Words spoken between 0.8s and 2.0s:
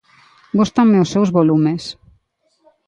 os seus volumes.